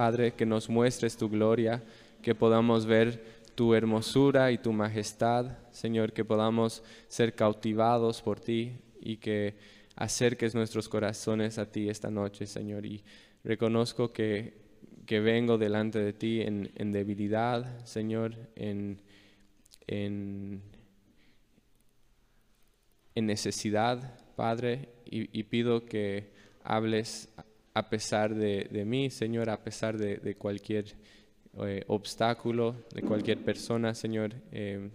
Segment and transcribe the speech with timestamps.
[0.00, 1.82] Padre, que nos muestres tu gloria,
[2.22, 3.22] que podamos ver
[3.54, 9.56] tu hermosura y tu majestad, Señor, que podamos ser cautivados por ti y que
[9.96, 12.86] acerques nuestros corazones a ti esta noche, Señor.
[12.86, 13.04] Y
[13.44, 14.54] reconozco que,
[15.04, 19.02] que vengo delante de ti en, en debilidad, Señor, en,
[19.86, 20.62] en,
[23.14, 26.30] en necesidad, Padre, y, pido que
[26.64, 27.28] hables
[27.74, 30.96] a pesar de, de mí, Señor, a pesar de, de cualquier
[31.64, 34.34] eh, obstáculo, de cualquier persona, Señor.
[34.52, 34.90] Eh,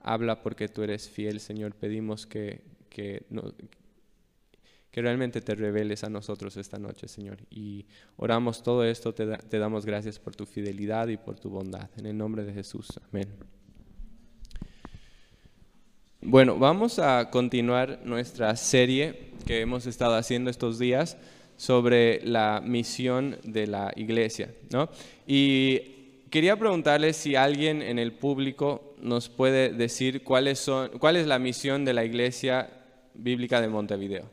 [0.00, 1.74] habla porque tú eres fiel, Señor.
[1.74, 3.52] Pedimos que, que, no,
[4.90, 7.38] que realmente te reveles a nosotros esta noche, Señor.
[7.50, 11.90] Y oramos todo esto, te damos gracias por tu fidelidad y por tu bondad.
[11.96, 12.88] En el nombre de Jesús.
[13.10, 13.28] Amén.
[16.24, 21.16] Bueno, vamos a continuar nuestra serie que hemos estado haciendo estos días
[21.62, 24.52] sobre la misión de la iglesia.
[24.72, 24.88] ¿no?
[25.28, 25.78] Y
[26.28, 31.38] quería preguntarles si alguien en el público nos puede decir cuáles son, cuál es la
[31.38, 32.68] misión de la iglesia
[33.14, 34.28] bíblica de Montevideo,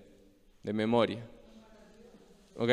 [0.64, 1.24] de memoria.
[2.58, 2.72] ¿Ok?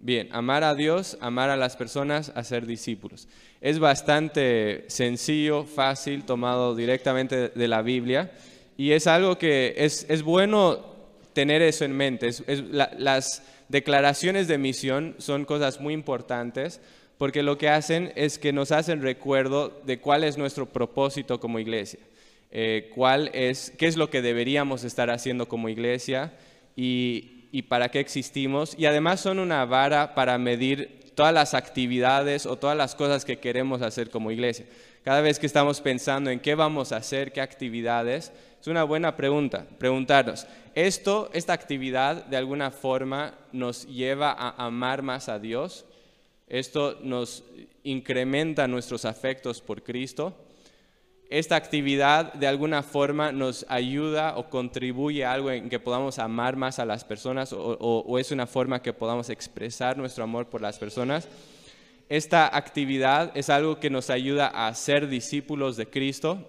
[0.00, 3.26] Bien, amar a Dios, amar a las personas, hacer discípulos.
[3.60, 8.30] Es bastante sencillo, fácil, tomado directamente de la Biblia
[8.76, 10.94] y es algo que es, es bueno
[11.36, 12.28] tener eso en mente.
[12.28, 16.80] Es, es, la, las declaraciones de misión son cosas muy importantes
[17.18, 21.58] porque lo que hacen es que nos hacen recuerdo de cuál es nuestro propósito como
[21.58, 22.00] iglesia,
[22.50, 26.32] eh, cuál es, qué es lo que deberíamos estar haciendo como iglesia
[26.74, 28.74] y, y para qué existimos.
[28.78, 33.40] Y además son una vara para medir todas las actividades o todas las cosas que
[33.40, 34.64] queremos hacer como iglesia.
[35.06, 39.14] Cada vez que estamos pensando en qué vamos a hacer, qué actividades, es una buena
[39.14, 45.84] pregunta, preguntarnos, ¿esto, esta actividad de alguna forma nos lleva a amar más a Dios?
[46.48, 47.44] ¿Esto nos
[47.84, 50.34] incrementa nuestros afectos por Cristo?
[51.30, 56.56] ¿Esta actividad de alguna forma nos ayuda o contribuye a algo en que podamos amar
[56.56, 60.60] más a las personas o, o, es una forma que podamos expresar nuestro amor por
[60.60, 61.28] las personas?
[62.08, 66.46] Esta actividad es algo que nos ayuda a ser discípulos de Cristo,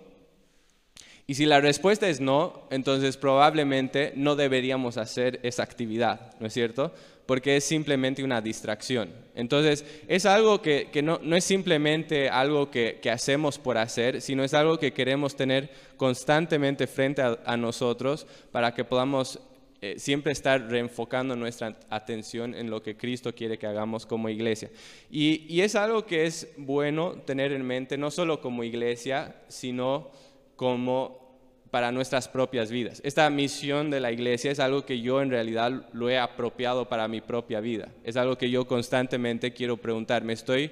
[1.29, 6.53] y si la respuesta es no, entonces probablemente no deberíamos hacer esa actividad, ¿no es
[6.53, 6.93] cierto?
[7.25, 9.09] Porque es simplemente una distracción.
[9.35, 14.21] Entonces, es algo que, que no, no, es simplemente algo que, que, hacemos por hacer,
[14.21, 19.41] sino es algo que queremos tener constantemente frente a, a nosotros para que podamos
[19.81, 24.71] eh, siempre estar reenfocando nuestra atención en lo que Cristo quiere que hagamos como iglesia.
[25.11, 30.09] Y, y es algo que es bueno tener en mente, no solo como iglesia, sino
[30.55, 31.27] como
[31.69, 33.01] para nuestras propias vidas.
[33.03, 37.07] Esta misión de la iglesia es algo que yo en realidad lo he apropiado para
[37.07, 37.89] mi propia vida.
[38.03, 40.33] Es algo que yo constantemente quiero preguntarme.
[40.33, 40.71] ¿Estoy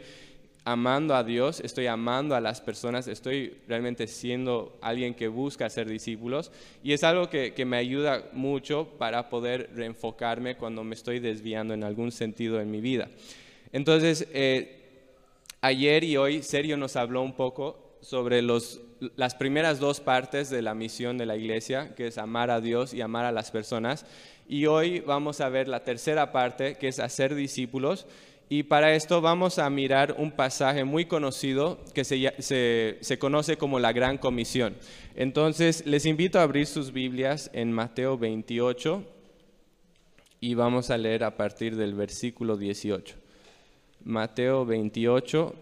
[0.66, 1.62] amando a Dios?
[1.62, 3.08] ¿Estoy amando a las personas?
[3.08, 6.52] ¿Estoy realmente siendo alguien que busca ser discípulos?
[6.84, 11.84] Y es algo que, me ayuda mucho para poder reenfocarme cuando me estoy desviando en
[11.84, 13.10] algún sentido en mi vida.
[13.72, 14.82] Entonces, eh,
[15.62, 18.82] ayer y hoy Sergio nos habló un poco sobre los,
[19.16, 22.94] las primeras dos partes de la misión de la iglesia, que es amar a Dios
[22.94, 24.06] y amar a las personas.
[24.48, 28.06] Y hoy vamos a ver la tercera parte, que es hacer discípulos.
[28.48, 33.58] Y para esto vamos a mirar un pasaje muy conocido que se, se, se, conoce
[33.58, 34.76] como la Gran Comisión.
[35.16, 39.04] Entonces, les invito a abrir sus Biblias en Mateo 28
[40.40, 43.16] y vamos a leer a partir del versículo 18.
[44.04, 45.56] Mateo 28,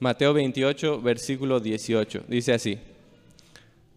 [0.00, 2.24] Mateo 28, versículo 18.
[2.28, 2.78] Dice así.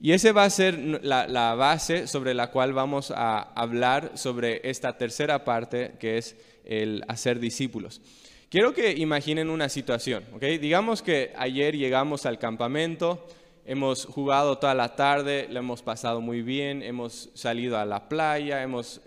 [0.00, 4.60] Y esa va a ser la, la, base sobre la cual vamos a hablar sobre
[4.68, 8.00] esta tercera parte, que es el hacer discípulos.
[8.48, 10.42] Quiero que imaginen una situación, ¿ok?
[10.60, 13.26] Digamos que ayer llegamos al campamento,
[13.66, 18.62] hemos jugado toda la tarde, lo hemos pasado muy bien, hemos salido a la playa,
[18.62, 19.00] hemos,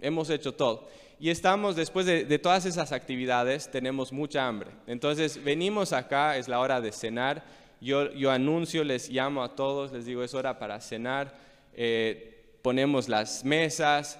[0.00, 0.88] hemos hecho todo.
[1.20, 4.72] Y estamos, después de, de todas esas actividades, tenemos mucha hambre.
[4.88, 7.44] Entonces venimos acá, es la hora de cenar
[7.84, 11.36] yo, anuncio, les llamo a todos, les digo, es hora para cenar.
[11.74, 14.18] Eh, ponemos las mesas,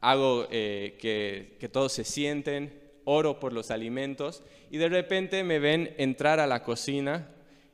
[0.00, 2.72] hago eh, que, que todos se sienten,
[3.04, 7.28] oro por los alimentos y de repente me ven entrar a la cocina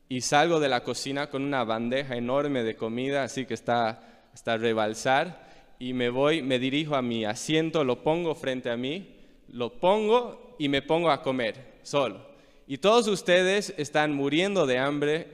[0.08, 4.56] y salgo de la cocina con una bandeja enorme de comida, así que está hasta
[4.56, 5.46] rebalsar,
[5.78, 9.14] y me voy, me dirijo a mi asiento, lo pongo frente a mí,
[9.48, 12.35] lo pongo y me pongo a comer solo.
[12.66, 15.28] Y todos ustedes están muriendo de hambre,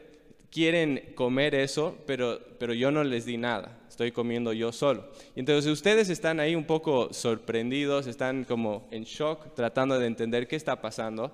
[0.50, 5.08] quieren comer eso, pero, pero yo no les di nada, estoy comiendo yo solo.
[5.34, 10.46] Y entonces ustedes están ahí un poco sorprendidos, están como en shock, tratando de entender
[10.46, 11.32] qué está pasando.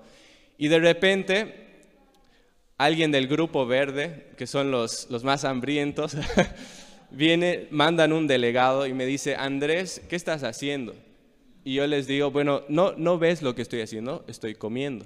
[0.57, 1.67] Y de repente
[2.77, 6.15] alguien del grupo verde, que son los, los más hambrientos,
[7.11, 10.95] viene, mandan un delegado y me dice, Andrés, ¿qué estás haciendo?
[11.65, 15.05] Y yo les digo, bueno, no, no ves lo que estoy haciendo, estoy comiendo.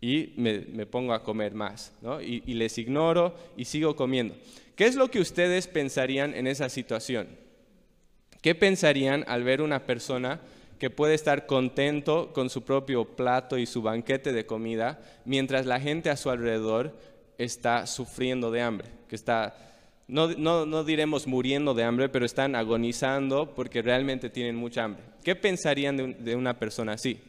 [0.00, 2.20] Y me, pongo a comer más, ¿no?
[2.20, 4.34] y, les ignoro y sigo comiendo.
[4.76, 7.28] ¿Qué es lo que ustedes pensarían en esa situación?
[8.40, 10.40] ¿Qué pensarían al ver una persona
[10.78, 15.80] que puede estar contento con su propio plato y su banquete de comida, mientras la
[15.80, 16.96] gente a su alrededor
[17.36, 19.56] está sufriendo de hambre, que está,
[20.06, 25.02] no, no, diremos muriendo de hambre, pero están agonizando porque realmente tienen mucha hambre.
[25.24, 27.20] ¿Qué pensarían de una persona así?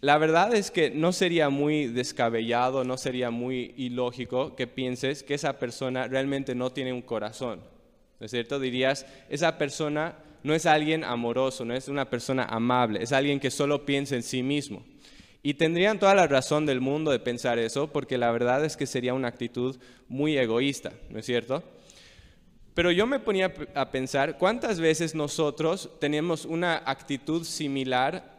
[0.00, 5.34] La verdad es que no sería muy descabellado, no sería muy ilógico que pienses que
[5.34, 7.60] esa persona realmente no tiene un corazón.
[8.20, 8.60] ¿No es cierto?
[8.60, 13.50] Dirías, esa persona no es alguien amoroso, no es una persona amable, es alguien que
[13.50, 14.84] solo piensa en sí mismo.
[15.42, 18.86] Y tendrían toda la razón del mundo de pensar eso, porque la verdad es que
[18.86, 19.78] sería una actitud
[20.08, 21.64] muy egoísta, ¿no es cierto?
[22.74, 28.37] Pero yo me ponía a pensar cuántas veces nosotros tenemos una actitud similar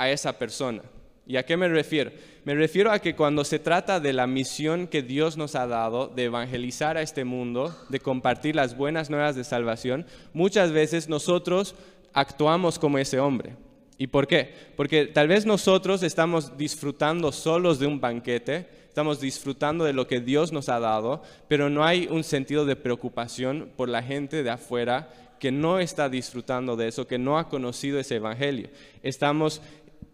[0.00, 0.82] a esa persona.
[1.26, 2.10] ¿Y a qué me refiero?
[2.44, 6.08] Me refiero a que cuando se trata de la misión que Dios nos ha dado
[6.08, 11.74] de evangelizar a este mundo, de compartir las buenas nuevas de salvación, muchas veces nosotros
[12.14, 13.56] actuamos como ese hombre.
[13.98, 14.54] ¿Y por qué?
[14.74, 20.20] Porque tal vez nosotros estamos disfrutando solos de un banquete, estamos disfrutando de lo que
[20.20, 24.50] Dios nos ha dado, pero no hay un sentido de preocupación por la gente de
[24.50, 25.10] afuera
[25.40, 28.68] que no está disfrutando de eso, que no ha conocido ese evangelio.
[29.02, 29.62] Estamos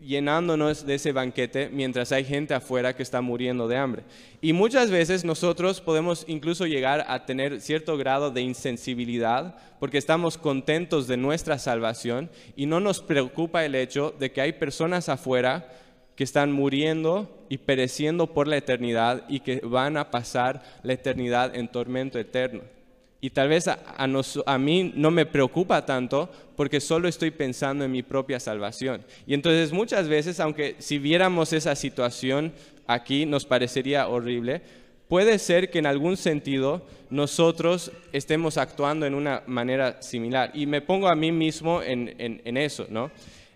[0.00, 4.02] llenándonos de ese banquete mientras hay gente afuera que está muriendo de hambre.
[4.40, 10.38] Y muchas veces nosotros podemos incluso llegar a tener cierto grado de insensibilidad porque estamos
[10.38, 15.68] contentos de nuestra salvación y no nos preocupa el hecho de que hay personas afuera
[16.14, 21.54] que están muriendo y pereciendo por la eternidad y que van a pasar la eternidad
[21.54, 22.75] en tormento eterno.
[23.20, 28.02] Y tal vez a, mí no me preocupa tanto porque solo estoy pensando en mi
[28.02, 29.04] propia salvación.
[29.26, 32.52] Y entonces muchas veces, aunque si viéramos esa situación
[32.86, 34.62] aquí nos parecería horrible,
[35.08, 40.50] puede ser que en algún sentido nosotros estemos actuando en una manera similar.
[40.54, 43.10] Y me pongo a mí mismo en, eso, ¿no?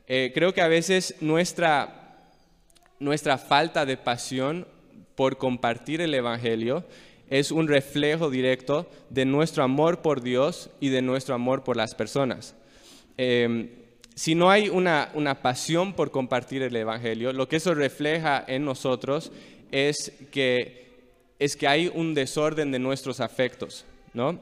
[0.07, 2.19] Eh, creo que a veces nuestra
[3.47, 4.67] falta de pasión
[5.15, 6.85] por compartir el Evangelio
[7.31, 11.95] es un reflejo directo de nuestro amor por Dios y de nuestro amor por las
[11.95, 12.55] personas.
[13.17, 13.71] Em,
[14.15, 18.65] si no hay una, una, pasión por compartir el Evangelio, lo que eso refleja en
[18.65, 19.31] nosotros
[19.71, 20.91] es que,
[21.39, 24.41] es que hay un desorden de nuestros afectos, ¿no?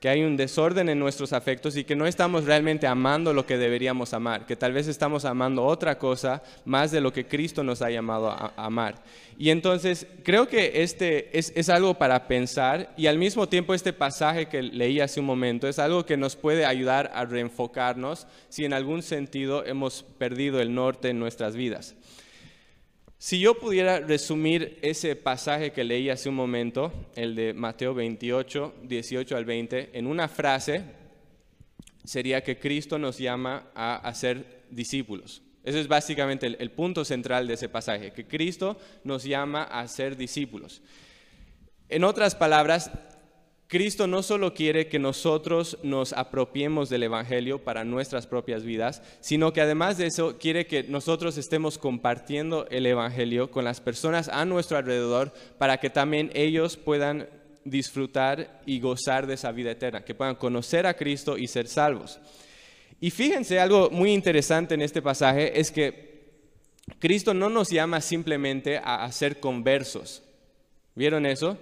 [0.00, 3.58] Que hay un desorden en nuestros afectos y que no estamos realmente amando lo que
[3.58, 7.82] deberíamos amar, que tal vez estamos amando otra cosa más de lo que Cristo nos
[7.82, 9.02] ha llamado a amar.
[9.38, 13.92] Y entonces creo que este es, es, algo para pensar y al mismo tiempo este
[13.92, 18.64] pasaje que leí hace un momento es algo que nos puede ayudar a reenfocarnos si
[18.64, 21.94] en algún sentido hemos perdido el norte en nuestras vidas.
[23.20, 28.74] Si yo pudiera resumir ese pasaje que leí hace un momento, el de Mateo 28,
[28.84, 30.84] 18 al 20, en una frase,
[32.04, 35.42] sería que Cristo nos llama a, hacer discípulos.
[35.64, 39.88] Ese es básicamente el, el punto central de ese pasaje, que Cristo nos llama a
[39.88, 40.80] ser discípulos.
[41.88, 42.92] En otras palabras,
[43.68, 49.52] Cristo no solo quiere que nosotros nos apropiemos del Evangelio para nuestras propias vidas, sino
[49.52, 54.46] que además de eso quiere que nosotros estemos compartiendo el Evangelio con las personas a
[54.46, 57.28] nuestro alrededor para que también ellos puedan
[57.64, 62.18] disfrutar y gozar de esa vida eterna, que puedan conocer a Cristo y ser salvos.
[63.00, 66.08] Y fíjense, algo muy interesante en este pasaje es que
[66.98, 70.22] Cristo no nos llama simplemente a hacer conversos.
[70.94, 71.58] ¿Vieron eso?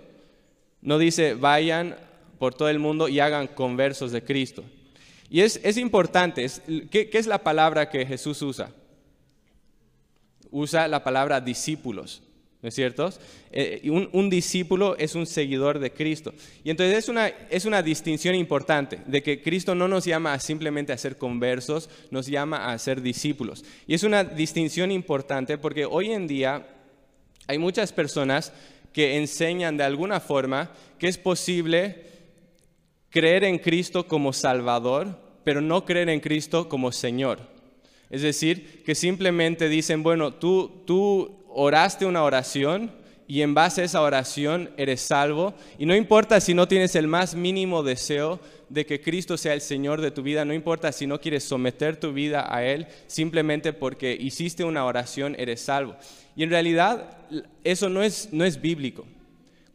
[0.80, 1.96] No dice, vayan
[2.38, 4.64] por todo el mundo y hagan conversos de Cristo.
[5.30, 6.46] Y es, es importante,
[6.90, 8.70] ¿qué, es la palabra que Jesús usa?
[10.50, 12.22] Usa la palabra discípulos.
[12.62, 13.10] ¿no es cierto?
[13.52, 16.34] Eh, un, discípulo es un seguidor de Cristo.
[16.64, 20.92] Y entonces es una, es una distinción importante de que Cristo no nos llama simplemente
[20.92, 23.64] a ser conversos, nos llama a ser discípulos.
[23.86, 26.66] Y es una distinción importante porque hoy en día
[27.46, 28.52] hay muchas personas
[28.96, 32.06] que enseñan de alguna forma que es posible
[33.10, 37.40] creer en Cristo como Salvador, pero no creer en Cristo como Señor.
[38.08, 42.90] Es decir, que simplemente dicen, bueno, tú, tú oraste una oración
[43.28, 45.54] y en base a esa oración eres salvo.
[45.78, 49.60] Y no importa si no tienes el más mínimo deseo de que Cristo sea el
[49.60, 53.72] Señor de tu vida, no importa si no quieres someter tu vida a Él, simplemente
[53.72, 55.96] porque hiciste una oración eres salvo.
[56.34, 57.18] Y en realidad
[57.64, 59.06] eso no es, no es bíblico.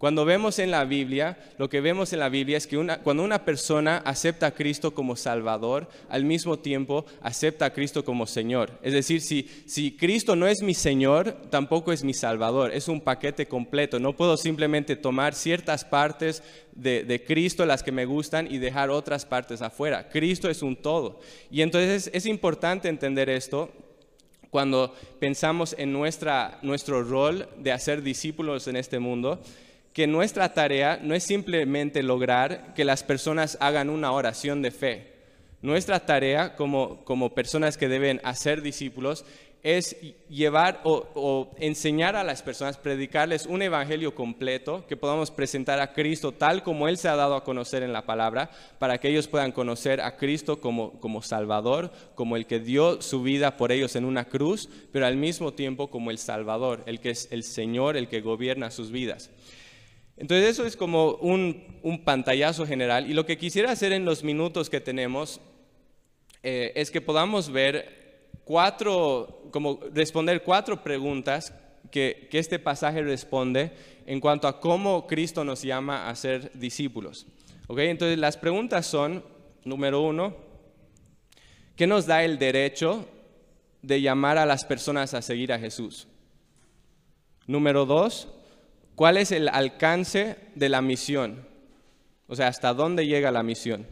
[0.01, 3.45] Cuando vemos en la Biblia, lo que vemos en la Biblia es que cuando una
[3.45, 8.71] persona acepta a Cristo como Salvador, al mismo tiempo acepta a Cristo como Señor.
[8.81, 12.73] Es decir, si, si Cristo no es mi Señor, tampoco es mi Salvador.
[12.73, 13.99] Es un paquete completo.
[13.99, 16.41] No puedo simplemente tomar ciertas partes
[16.71, 20.09] de, Cristo, las que me gustan, y dejar otras partes afuera.
[20.09, 21.19] Cristo es un todo.
[21.51, 23.71] Y entonces es importante entender esto
[24.49, 29.39] cuando pensamos en nuestra, nuestro rol de hacer discípulos en este mundo
[29.93, 35.11] que nuestra tarea no es simplemente lograr que las personas hagan una oración de fe.
[35.61, 39.25] Nuestra tarea como, como personas que deben hacer discípulos
[39.63, 39.95] es
[40.27, 46.31] llevar o, enseñar a las personas, predicarles un evangelio completo, que podamos presentar a Cristo
[46.31, 49.51] tal como Él se ha dado a conocer en la palabra, para que ellos puedan
[49.51, 54.05] conocer a Cristo como, como Salvador, como el que dio su vida por ellos en
[54.05, 58.07] una cruz, pero al mismo tiempo como el Salvador, el que es el Señor, el
[58.07, 59.29] que gobierna sus vidas.
[60.17, 61.69] Entonces eso es como un,
[62.05, 65.41] pantallazo general y lo que quisiera hacer en los minutos que tenemos
[66.43, 71.53] eh, es que podamos ver cuatro, como responder cuatro preguntas
[71.89, 73.71] que, este pasaje responde
[74.05, 77.27] en cuanto a cómo Cristo nos llama a ser discípulos.
[77.69, 79.23] Entonces las preguntas son,
[79.63, 80.35] número uno,
[81.75, 83.07] ¿qué nos da el derecho
[83.81, 86.07] de llamar a las personas a seguir a Jesús?
[87.47, 88.27] Número dos,
[88.95, 91.45] ¿Cuál es el alcance de la misión?
[92.27, 93.85] O sea, ¿hasta dónde llega la misión?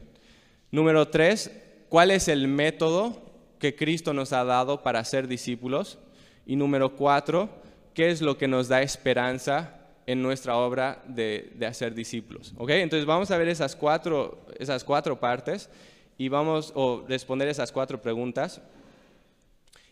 [0.71, 1.51] Número tres,
[1.89, 3.21] ¿cuál es el método
[3.59, 5.97] que Cristo nos ha dado para ser discípulos?
[6.45, 7.49] Y número cuatro,
[7.93, 9.75] ¿qué es lo que nos da esperanza
[10.05, 12.53] en nuestra obra de, hacer discípulos?
[12.57, 12.69] ¿Ok?
[12.71, 15.69] Entonces vamos a ver esas cuatro, esas cuatro partes
[16.17, 18.61] y vamos a responder esas cuatro preguntas.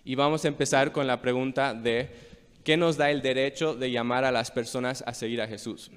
[0.04, 2.27] Y vamos a empezar con la pregunta de
[2.68, 5.90] ¿Qué nos da el derecho de llamar a las personas a seguir a Jesús?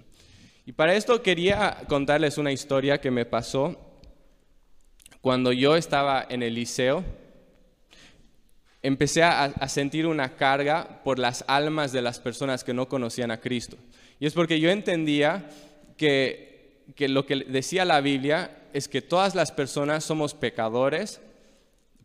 [0.65, 3.77] Y para esto quería contarles una historia que me pasó
[5.21, 7.03] cuando yo estaba en el liceo.
[8.83, 13.41] Empecé a, sentir una carga por las almas de las personas que no conocían a
[13.41, 13.77] Cristo.
[14.21, 15.51] Y es porque yo entendía
[15.97, 21.21] que, que lo que decía la Biblia es que todas las personas somos pecadores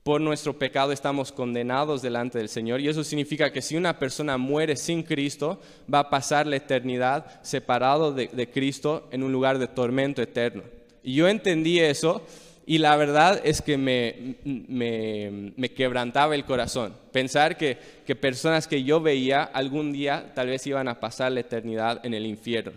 [0.05, 4.38] por nuestro pecado estamos condenados delante del Señor y eso significa que si una persona
[4.38, 5.59] muere sin Cristo,
[5.91, 10.62] va a pasar la eternidad separado de, Cristo en un lugar de tormento eterno.
[11.01, 12.24] Y yo entendí eso
[12.67, 16.93] y la verdad es que me, me, quebrantaba el corazón.
[17.12, 21.39] Pensar que, que personas que yo veía algún día tal vez iban a pasar la
[21.39, 22.74] eternidad en el infierno.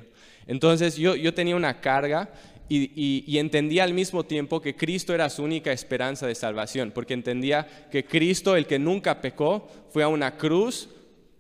[0.47, 2.30] Entonces yo, yo tenía una carga
[2.68, 7.66] y, entendía al mismo tiempo que Cristo era su única esperanza de salvación, porque entendía
[7.90, 10.90] que Cristo, el que nunca pecó, fue a una cruz,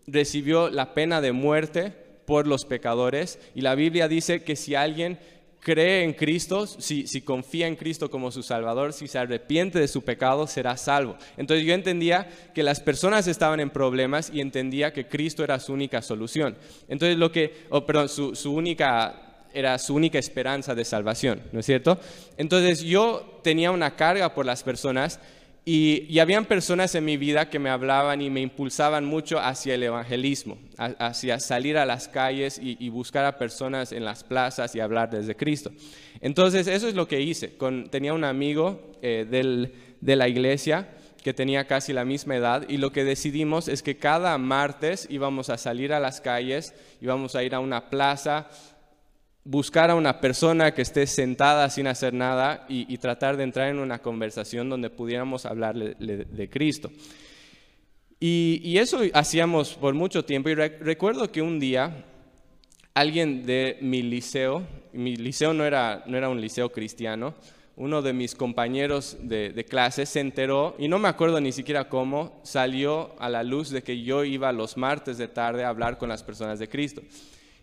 [0.06, 1.92] recibió la pena de muerte
[2.26, 5.18] por los pecadores, y la Biblia dice que si alguien
[5.60, 10.02] cree en Cristo, si, confía en Cristo como su Salvador, si se arrepiente de su
[10.02, 11.16] pecado, será salvo.
[11.36, 15.72] Entonces yo entendía que las personas estaban en problemas y entendía que Cristo era su
[15.72, 16.56] única solución.
[16.88, 21.98] Entonces lo que, oh, su única era su única esperanza de salvación, ¿no es cierto?
[22.36, 25.20] Entonces yo tenía una carga por las personas
[25.64, 29.74] y, y habían personas en mi vida que me hablaban y me impulsaban mucho hacia
[29.74, 34.80] el evangelismo, hacia salir a las calles y, buscar a personas en las plazas y
[34.80, 35.70] hablar desde Cristo.
[36.20, 37.52] Entonces eso es lo que hice.
[37.90, 39.26] tenía un amigo eh,
[40.00, 40.88] de la iglesia
[41.22, 45.50] que tenía casi la misma edad y lo que decidimos es que cada martes íbamos
[45.50, 48.48] a salir a las calles, íbamos a ir a una plaza
[49.48, 53.78] buscar a una persona que esté sentada sin hacer nada y, tratar de entrar en
[53.78, 56.90] una conversación donde pudiéramos hablarle de, Cristo.
[58.20, 62.04] Y, eso hacíamos por mucho tiempo y recuerdo que un día
[62.92, 67.34] alguien de mi liceo, mi liceo no era, no era un liceo cristiano,
[67.74, 71.88] uno de mis compañeros de, de, clase se enteró, y no me acuerdo ni siquiera
[71.88, 75.96] cómo, salió a la luz de que yo iba los martes de tarde a hablar
[75.96, 77.00] con las personas de Cristo.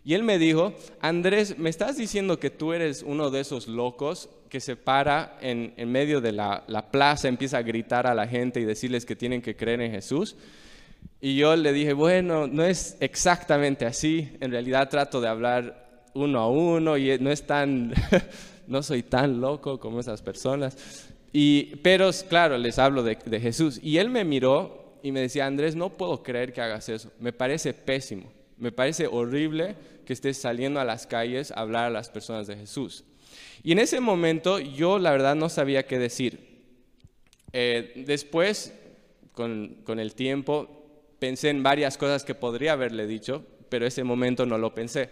[0.06, 4.28] Y él me dijo, Andrés, ¿me estás diciendo que tú eres uno de esos locos
[4.48, 8.28] que se para en, en medio de la, la, plaza, empieza a gritar a la
[8.28, 10.36] gente y decirles que tienen que creer en Jesús?
[11.20, 16.38] Y yo le dije, bueno, no es exactamente así, en realidad trato de hablar uno
[16.38, 17.92] a uno y no es tan,
[18.68, 20.78] no soy tan loco como esas personas.
[21.32, 23.80] Y, pero claro, les hablo de, de Jesús.
[23.82, 27.32] Y él me miró y me decía, Andrés, no puedo creer que hagas eso, me
[27.32, 29.74] parece pésimo, me parece horrible
[30.06, 33.04] que estés saliendo a las calles a hablar a las personas de Jesús.
[33.62, 36.64] Y en ese momento yo la verdad no sabía qué decir.
[37.52, 38.72] Eh, después,
[39.32, 40.76] con, con el tiempo,
[41.18, 45.10] pensé en varias cosas que podría haberle dicho, pero ese momento no lo pensé.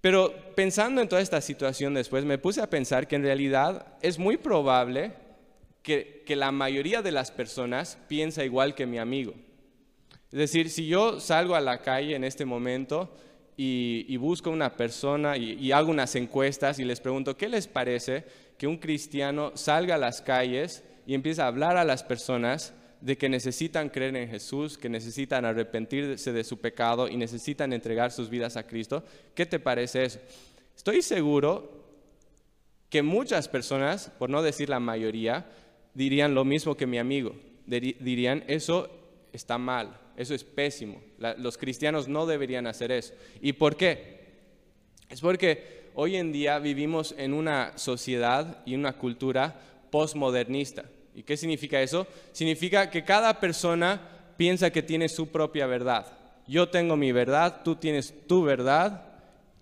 [0.00, 4.18] Pero pensando en toda esta situación después, me puse a pensar que en realidad es
[4.18, 5.12] muy probable
[5.82, 9.32] que, que, la mayoría de las personas piensa igual que mi amigo.
[10.30, 13.14] Es decir, si yo salgo a la calle en este momento
[13.56, 17.66] y, y busco una persona y, y hago unas encuestas y les pregunto, ¿qué les
[17.66, 18.24] parece
[18.58, 23.18] que un cristiano salga a las calles y empiece a hablar a las personas de
[23.18, 28.30] que necesitan creer en Jesús, que necesitan arrepentirse de su pecado y necesitan entregar sus
[28.30, 29.04] vidas a Cristo.
[29.34, 30.20] ¿Qué te parece eso?
[30.74, 31.84] Estoy seguro
[32.88, 35.46] que muchas personas, por no decir la mayoría,
[35.92, 37.34] dirían lo mismo que mi amigo.
[37.66, 38.88] Dirían, eso
[39.32, 41.02] está mal, eso es pésimo.
[41.38, 43.14] los cristianos no deberían hacer eso.
[43.40, 44.24] ¿Y por qué?
[45.08, 50.84] Es porque hoy en día vivimos en una sociedad y una cultura postmodernista.
[51.14, 52.06] ¿Y qué significa eso?
[52.32, 54.00] Significa que cada persona
[54.36, 56.06] piensa que tiene su propia verdad.
[56.46, 59.02] Yo tengo mi verdad, tú tienes tu verdad,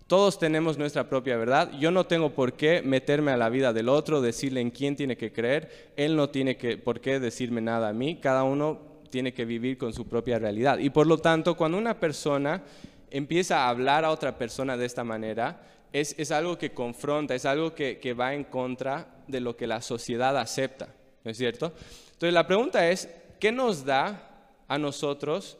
[0.06, 1.70] todos tenemos nuestra propia verdad.
[1.78, 5.16] Yo no tengo por qué meterme a la vida del otro, decirle en quién tiene
[5.16, 5.92] que creer.
[5.96, 8.16] Él no tiene que, por qué decirme nada a mí.
[8.16, 10.78] Cada uno tiene que vivir con su propia realidad.
[10.78, 12.62] Y por lo tanto, cuando una persona
[13.10, 15.60] empieza a hablar a otra persona de esta manera,
[15.92, 19.66] es, es algo que confronta, es algo que, que va en contra de lo que
[19.66, 20.88] la sociedad acepta.
[21.22, 21.74] ¿No es cierto?
[22.12, 25.58] Entonces la pregunta es, ¿qué nos da a nosotros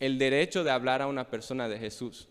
[0.00, 2.28] el derecho de hablar a una persona de Jesús?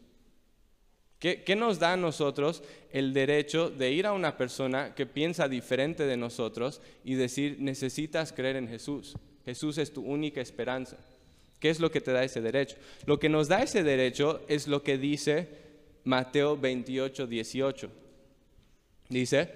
[1.18, 5.48] ¿Qué, ¿Qué, nos da a nosotros el derecho de ir a una persona que piensa
[5.48, 9.16] diferente de nosotros y decir, necesitas creer en Jesús?
[9.46, 10.98] Jesús es tu única esperanza.
[11.60, 12.76] ¿Qué es lo que te da ese derecho?
[13.06, 15.48] Lo que nos da ese derecho es lo que dice
[16.04, 17.90] Mateo 28, 18.
[19.10, 19.50] Dice,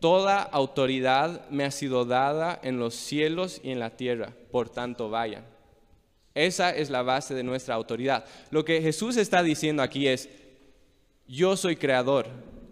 [0.00, 5.10] toda autoridad me ha sido dada en los cielos y en la tierra, por tanto
[5.10, 5.44] vayan.
[6.34, 8.24] Esa es la base de nuestra autoridad.
[8.50, 10.28] Lo que Jesús está diciendo aquí es,
[11.26, 12.26] yo soy creador.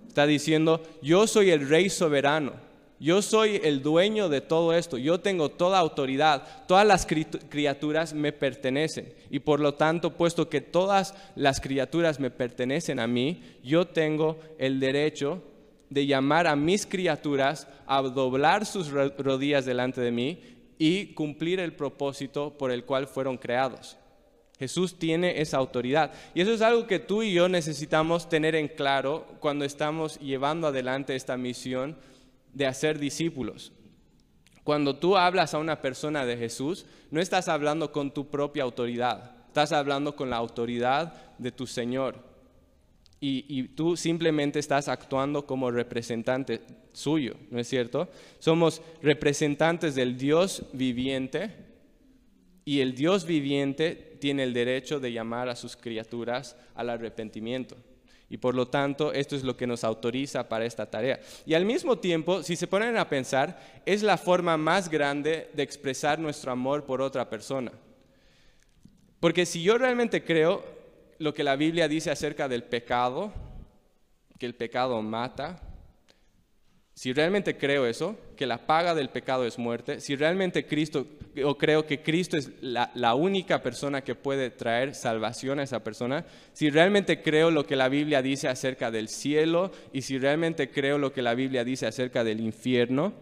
[0.07, 2.52] Está diciendo, yo soy el rey soberano.
[3.00, 8.32] Yo soy el dueño de todo esto, yo tengo toda autoridad, todas las criaturas me
[8.32, 13.87] pertenecen y por lo tanto, puesto que todas las criaturas me pertenecen a mí, yo
[13.87, 15.40] tengo el derecho
[15.90, 20.40] de llamar a mis criaturas a doblar sus rodillas delante de mí
[20.76, 23.96] y cumplir el propósito por el cual fueron creados.
[24.58, 26.12] Jesús tiene esa autoridad.
[26.34, 30.66] Y eso es algo que tú y yo necesitamos tener en claro cuando estamos llevando
[30.66, 31.96] adelante esta misión
[32.59, 33.73] de hacer discípulos.
[34.64, 39.33] Cuando tú hablas a una persona de Jesús, no estás hablando con tu propia autoridad,
[39.47, 42.27] estás hablando con la autoridad de tu Señor.
[43.21, 46.61] Y, y, tú simplemente estás actuando como representante
[46.92, 48.09] suyo, ¿no es cierto?
[48.38, 51.53] Somos representantes del Dios viviente
[52.64, 57.77] y el Dios viviente tiene el derecho de llamar a sus criaturas al arrepentimiento.
[58.31, 61.21] Y por lo tanto, esto es lo que nos autoriza para esta tarea.
[61.47, 65.62] Y al mismo tiempo, si se ponen a pensar, es la forma más grande de
[65.62, 67.73] expresar nuestro amor por otra persona.
[69.21, 70.62] Porque si yo realmente creo
[71.19, 73.33] lo que la Biblia dice acerca del pecado,
[74.38, 75.61] que el pecado mata,
[76.98, 81.06] si realmente creo eso, que la paga del pecado es muerte, si realmente Cristo,
[81.44, 85.84] o creo que Cristo es la, la, única persona que puede traer salvación a esa
[85.84, 90.72] persona, si realmente creo lo que la Biblia dice acerca del cielo y si realmente
[90.72, 93.12] creo lo que la Biblia dice acerca del infierno,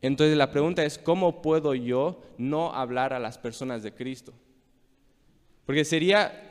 [0.00, 4.32] entonces la pregunta es, ¿cómo puedo yo no hablar a las personas de Cristo?
[5.66, 6.47] Porque sería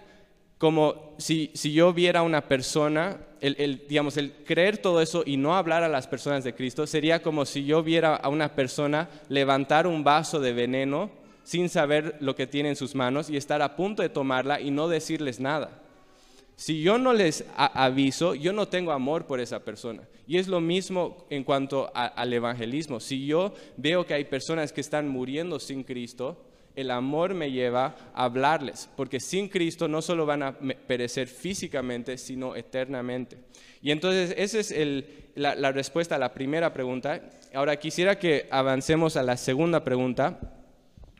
[0.57, 5.23] como si, si yo viera a una persona, el, el, digamos, el creer todo eso
[5.25, 8.55] y no hablar a las personas de Cristo, sería como si yo viera a una
[8.55, 11.11] persona levantar un vaso de veneno
[11.43, 14.71] sin saber lo que tiene en sus manos y estar a punto de tomarla y
[14.71, 15.83] no decirles nada.
[16.57, 20.01] Si yo no les aviso, yo no tengo amor por esa persona.
[20.25, 22.99] Y es lo mismo en cuanto al evangelismo.
[22.99, 26.43] Si yo veo que hay personas que están muriendo sin Cristo,
[26.77, 32.17] el amor me lleva a hablarles, porque sin Cristo no solo van a perecer físicamente,
[32.17, 33.39] sino eternamente.
[33.81, 35.03] Y entonces esa es
[35.35, 37.21] la respuesta a la primera pregunta.
[37.53, 40.39] Ahora quisiera que avancemos a la segunda pregunta,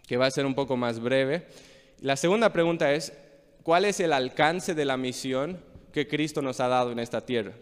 [0.08, 1.48] que va a ser un poco más breve.
[2.02, 3.12] La segunda pregunta es,
[3.64, 5.60] cuál es el alcance de la misión
[5.92, 7.54] que Cristo nos ha dado en esta tierra.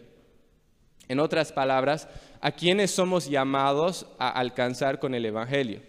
[1.08, 2.08] En otras palabras,
[2.42, 5.80] a quienes somos llamados a alcanzar con el Evangelio.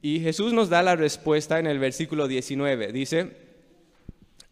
[0.00, 2.92] Y Jesús nos da la respuesta en el versículo 19.
[2.92, 3.32] Dice,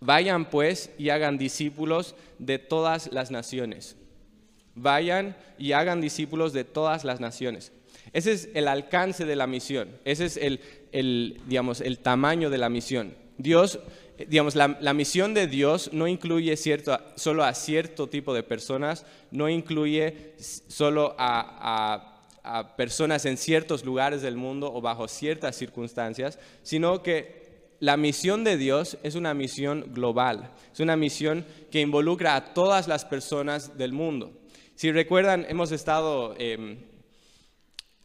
[0.01, 3.97] vayan pues y hagan discípulos de todas las naciones.
[4.75, 7.73] Vayan y hagan discípulos de todas las naciones.
[8.13, 9.89] Ese es el alcance de la misión.
[10.05, 13.15] Ese es el, digamos, el tamaño de la misión.
[13.39, 13.79] Dios
[14.29, 19.49] digamos, la, misión de Dios no incluye cierto, solo a cierto tipo de personas, no
[19.49, 22.16] incluye solo a,
[22.77, 27.47] personas en ciertos lugares del mundo o bajo ciertas circunstancias, sino que
[27.81, 32.89] la misión de Dios es una misión global, es una misión que involucra a todas
[32.89, 34.33] las personas del mundo.
[34.75, 36.79] Si recuerdan, hemos estado em,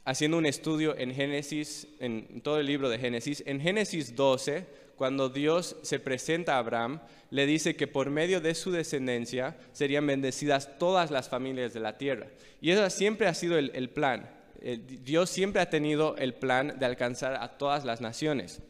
[0.06, 3.44] haciendo un estudio en Génesis, en todo el libro de Génesis.
[3.46, 4.66] En Génesis 12,
[5.02, 7.00] cuando Dios se presenta a Abraham,
[7.32, 11.98] le dice que por medio de su descendencia serían bendecidas todas las familias de la
[11.98, 12.28] tierra.
[12.62, 14.30] Y eso siempre ha sido el, plan.
[15.04, 18.62] Dios siempre ha tenido el plan de alcanzar a todas las naciones.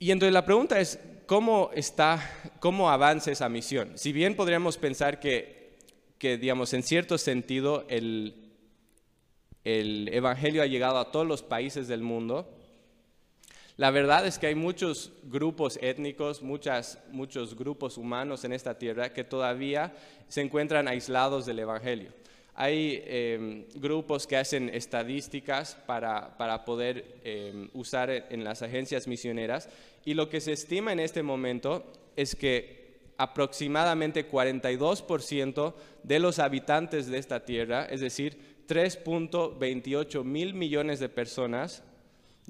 [0.00, 2.28] Y entonces la pregunta es, ¿cómo está,
[2.58, 3.92] cómo avanza esa misión?
[3.94, 5.78] Si bien podríamos pensar que,
[6.18, 8.50] que digamos, en cierto sentido el,
[9.62, 12.56] el Evangelio ha llegado a todos los países del mundo,
[13.80, 19.14] la verdad es que hay muchos grupos étnicos, muchas, muchos grupos humanos en esta tierra
[19.14, 19.94] que todavía
[20.28, 22.12] se encuentran aislados del Evangelio.
[22.54, 29.70] Hay em, grupos que hacen estadísticas para, para poder em, usar en las agencias misioneras
[30.04, 37.06] y lo que se estima en este momento es que aproximadamente 42% de los habitantes
[37.06, 41.82] de esta tierra, es decir, 3.28 mil millones de personas,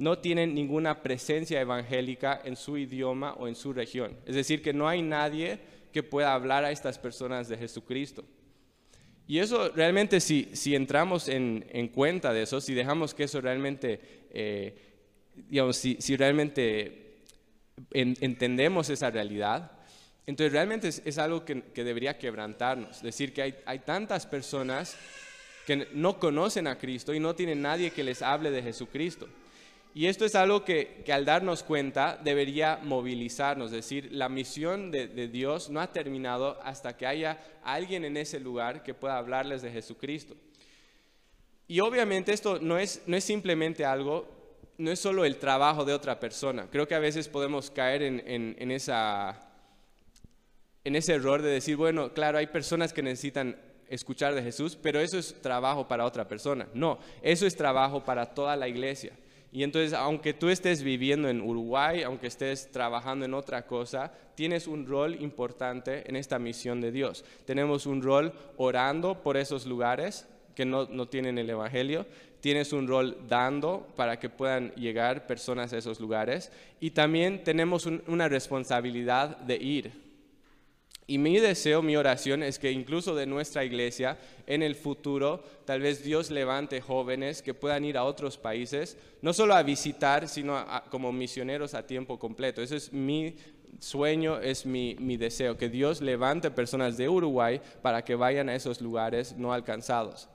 [0.01, 4.17] no tienen ninguna presencia evangélica en su idioma o en su región.
[4.25, 5.61] Es decir, que no hay nadie
[5.93, 8.25] que pueda hablar a estas personas de Jesucristo.
[9.27, 14.01] Y eso realmente, si, si entramos en, cuenta de eso, si dejamos que eso realmente,
[14.31, 14.75] eh,
[15.35, 17.19] digamos, si, realmente
[17.93, 19.71] entendemos esa realidad,
[20.27, 22.97] entonces realmente es, algo que, debería quebrantarnos.
[22.97, 24.97] Es decir, que hay, hay tantas personas
[25.67, 29.29] que no conocen a Cristo y no tienen nadie que les hable de Jesucristo.
[29.93, 35.29] Y esto es algo que, al darnos cuenta debería movilizarnos, es decir, la misión de,
[35.29, 39.73] Dios no ha terminado hasta que haya alguien en ese lugar que pueda hablarles de
[39.73, 40.37] Jesucristo.
[41.67, 44.29] Y obviamente esto no es, no es simplemente algo,
[44.79, 46.69] no es solo el trabajo de otra persona.
[46.71, 49.41] Creo que a veces podemos caer en, esa,
[50.85, 53.57] en ese error de decir, bueno, claro, hay personas que necesitan
[53.89, 56.69] escuchar de Jesús, pero eso es trabajo para otra persona.
[56.75, 59.13] No, eso es trabajo para toda la iglesia.
[59.53, 64.69] Y entonces, aunque tú estés viviendo en Uruguay, aunque estés trabajando en otra cosa, tienes
[64.69, 67.25] un rol importante en esta misión de Dios.
[67.47, 72.07] Tenemos un rol orando por esos lugares que no, tienen el Evangelio.
[72.41, 76.53] Tienes un rol dando para que puedan llegar personas a esos lugares.
[76.79, 80.10] Y también tenemos una responsabilidad de ir
[81.11, 85.81] y mi deseo, mi oración es que incluso de nuestra iglesia, en el futuro, tal
[85.81, 90.65] vez Dios levante jóvenes que puedan ir a otros países, no solo a visitar, sino
[90.89, 92.63] como misioneros a tiempo completo.
[92.63, 93.35] Ese es mi
[93.81, 98.55] sueño, es mi, mi deseo, que Dios levante personas de Uruguay para que vayan a
[98.55, 100.29] esos lugares no alcanzados.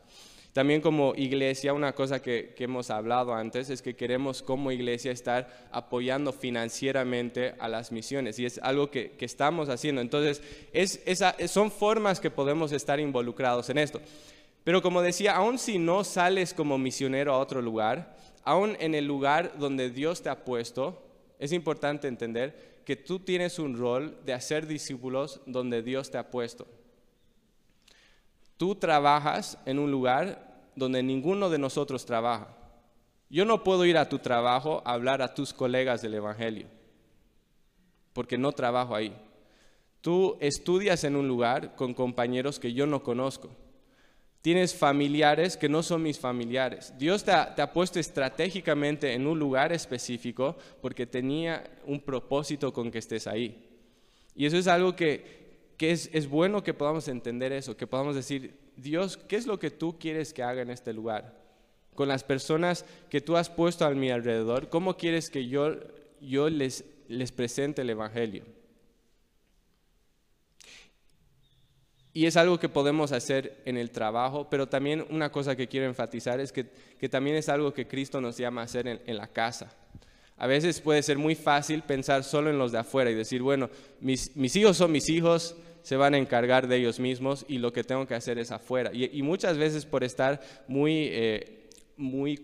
[0.55, 5.67] También como iglesia, una cosa que, hemos hablado antes es que queremos como iglesia estar
[5.69, 9.99] apoyando financieramente a las misiones y es algo que, estamos haciendo.
[9.99, 10.41] Entonces,
[10.71, 11.01] es,
[11.51, 13.99] son formas que podemos estar involucrados en esto.
[14.63, 18.15] Pero como decía, aun si no sales como misionero a otro lugar,
[18.45, 21.03] aún en el lugar donde Dios te ha puesto,
[21.37, 26.31] es importante entender que tú tienes un rol de hacer discípulos donde Dios te ha
[26.31, 26.65] puesto.
[28.57, 30.44] Tú trabajas en un lugar
[30.75, 32.55] donde ninguno de nosotros trabaja.
[33.29, 36.67] Yo no puedo ir a tu trabajo a hablar a tus colegas del Evangelio,
[38.13, 39.15] porque no trabajo ahí.
[40.01, 43.49] Tú estudias en un lugar con compañeros que yo no conozco.
[44.41, 46.93] Tienes familiares que no son mis familiares.
[46.99, 52.71] Dios te ha, te ha, puesto estratégicamente en un lugar específico porque tenía un propósito
[52.71, 53.67] con que estés ahí.
[54.35, 55.44] Y eso es algo que,
[55.79, 59.71] es, es bueno que podamos entender eso, que podamos decir, Dios, ¿qué es lo que
[59.71, 61.37] tú quieres que haga en este lugar?
[61.95, 65.75] Con las personas que tú has puesto a mi alrededor, ¿cómo quieres que yo,
[66.21, 68.43] yo les, les presente el Evangelio?
[72.15, 75.85] Y es algo que podemos hacer en el trabajo, pero también una cosa que quiero
[75.85, 76.63] enfatizar es que,
[77.09, 79.75] también es algo que Cristo nos llama a hacer en, la casa.
[80.37, 83.69] A veces puede ser muy fácil pensar solo en los de afuera y decir, bueno,
[84.01, 87.83] mis, hijos son mis hijos, se van a encargar de ellos mismos y lo que
[87.83, 88.91] tengo que hacer es afuera.
[88.93, 91.65] Y, muchas veces por estar muy eh,
[91.97, 92.39] muy,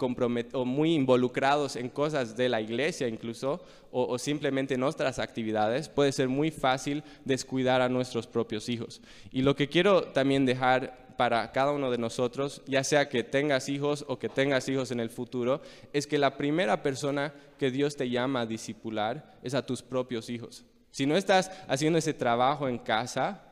[0.54, 6.12] o muy involucrados en cosas de la iglesia incluso, o, simplemente en otras actividades, puede
[6.12, 9.02] ser muy fácil descuidar a nuestros propios hijos.
[9.32, 13.70] Y lo que quiero también dejar para cada uno de nosotros, ya sea que tengas
[13.70, 15.62] hijos o que tengas hijos en el futuro,
[15.94, 20.32] es que la primera persona que Dios te llama a discipular es a tus propios
[20.32, 20.66] hijos.
[20.90, 23.44] Si no estás haciendo ese trabajo en casa,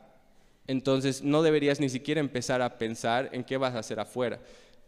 [0.66, 4.40] entonces no deberías ni siquiera empezar a pensar en qué vas a hacer afuera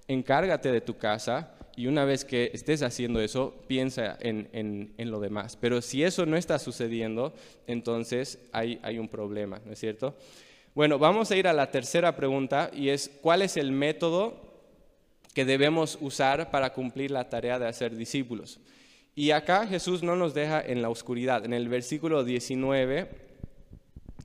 [0.08, 5.56] encárgate de tu casa y una vez que estés haciendo eso, piensa en, lo demás.
[5.56, 7.32] Pero si eso no está sucediendo,
[7.66, 10.14] entonces hay, hay un problema, ¿no es cierto?
[10.74, 14.40] Bueno, vamos a ir a la tercera pregunta y es, ¿cuál es el método
[15.34, 18.58] que debemos usar para cumplir la tarea de hacer discípulos?
[19.14, 21.44] Y acá Jesús no nos deja en la oscuridad.
[21.44, 23.10] En el versículo 19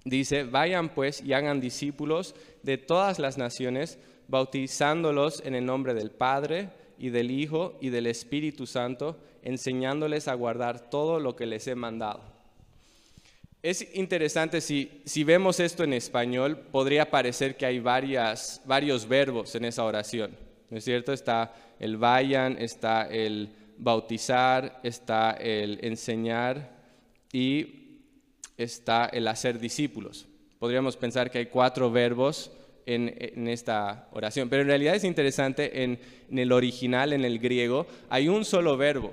[0.05, 2.33] dice, vayan pues y hagan discípulos
[2.63, 8.07] de todas las naciones, bautizándolos en el nombre del Padre y del Hijo y del
[8.07, 12.36] Espíritu Santo, enseñándoles a guardar todo lo que les he mandado.
[13.67, 19.55] Es interesante, si, si vemos esto en español, podría parecer que hay varias, varios verbos
[19.55, 20.31] en esa oración.
[20.69, 21.11] ¿No es cierto?
[21.11, 26.77] Está el vayan, está el bautizar, está el enseñar
[27.33, 27.99] y
[28.55, 30.27] está el hacer discípulos.
[30.59, 32.49] Podríamos pensar que hay cuatro verbos
[32.85, 34.47] en, esta oración.
[34.47, 35.99] Pero en realidad es interesante, en,
[36.31, 39.11] en el original, en el griego, hay un solo verbo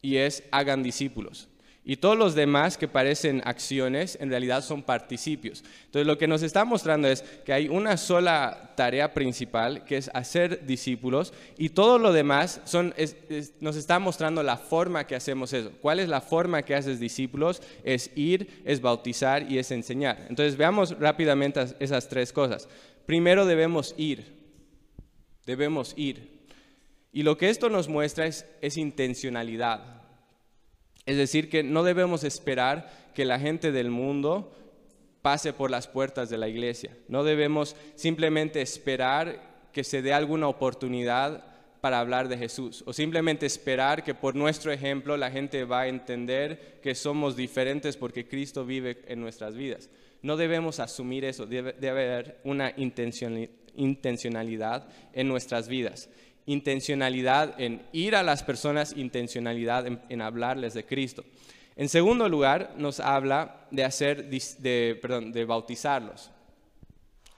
[0.00, 1.50] y es hagan discípulos.
[1.88, 5.62] Y todos los demás que parecen acciones en realidad son participios.
[5.84, 10.10] Entonces lo que nos está mostrando es que hay una sola tarea principal que es
[10.12, 12.92] hacer discípulos y todo lo demás son,
[13.60, 15.70] nos está mostrando la forma que hacemos eso.
[15.80, 17.62] ¿Cuál es la forma que haces discípulos?
[17.84, 20.26] Es ir, es bautizar y es enseñar.
[20.28, 22.68] Entonces veamos rápidamente esas tres cosas.
[23.06, 24.24] Primero debemos ir,
[25.46, 26.48] debemos ir.
[27.12, 29.95] Y lo que esto nos muestra es, es intencionalidad.
[31.06, 34.52] Es decir, que no debemos esperar que la gente del mundo
[35.22, 36.96] pase por las puertas de la iglesia.
[37.08, 41.44] No debemos simplemente esperar que se dé alguna oportunidad
[41.80, 45.88] para hablar de Jesús o simplemente esperar que por nuestro ejemplo la gente va a
[45.88, 49.90] entender que somos diferentes porque Cristo vive en nuestras vidas.
[50.22, 56.08] No debemos asumir eso, debe, haber una intencionalidad en nuestras vidas
[56.46, 61.24] intencionalidad en ir a las personas, intencionalidad en, hablarles de Cristo.
[61.76, 66.30] En segundo lugar, nos habla de hacer, de, perdón, de bautizarlos.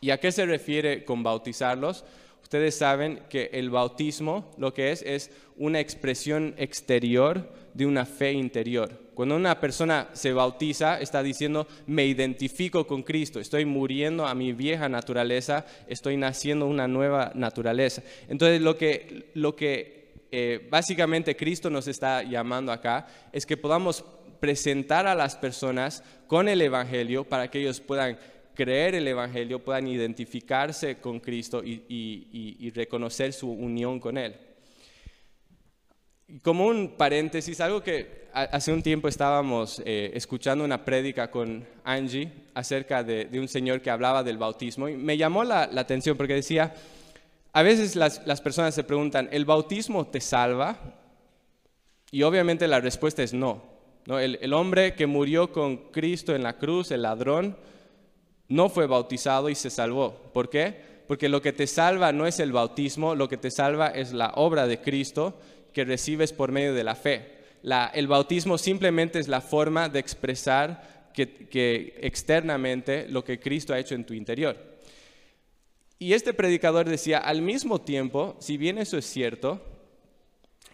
[0.01, 2.05] ¿Y a qué se refiere con bautizarlos?
[2.42, 8.33] Ustedes saben que el bautismo lo que es es una expresión exterior de una fe
[8.33, 8.91] interior.
[9.14, 14.53] Cuando una persona se bautiza, está diciendo, me identifico con Cristo, estoy muriendo a mi
[14.53, 18.03] vieja naturaleza, estoy naciendo una nueva naturaleza.
[18.29, 24.05] Entonces, lo que, lo que eh, básicamente Cristo nos está llamando acá es que podamos
[24.41, 28.19] presentar a las personas con el Evangelio para que ellos puedan
[28.55, 34.48] creer el Evangelio, puedan identificarse con Cristo y reconocer su unión con Él
[36.43, 42.31] como un paréntesis, algo que hace un tiempo estábamos eh, escuchando una prédica con Angie
[42.55, 46.75] acerca de, un señor que hablaba del bautismo y me llamó la, atención porque decía,
[47.53, 50.79] a veces las, personas se preguntan, ¿el bautismo te salva?
[52.11, 53.62] Y obviamente la respuesta es no.
[54.07, 54.19] ¿no?
[54.19, 57.57] El, el hombre que murió con Cristo en la cruz, el ladrón,
[58.49, 60.14] no fue bautizado y se salvó.
[60.33, 60.99] ¿Por qué?
[61.07, 64.33] Porque lo que te salva no es el bautismo, lo que te salva es la
[64.37, 65.35] obra de Cristo
[65.79, 67.37] que recibes por medio de la fe.
[67.95, 73.95] el bautismo simplemente es la forma de expresar que, externamente lo que Cristo ha hecho
[73.95, 74.57] en tu interior.
[76.01, 79.62] Y este predicador decía, al mismo tiempo, si bien eso es cierto,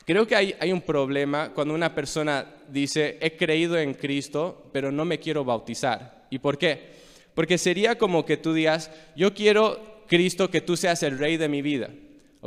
[0.07, 4.91] creo que hay, hay un problema cuando una persona dice, he creído en Cristo, pero
[4.91, 6.29] no me quiero bautizar.
[6.31, 6.93] ¿Y por qué?
[7.35, 11.51] Porque sería como que tú digas, yo quiero, Cristo, que tú seas el rey de
[11.51, 11.91] mi vida.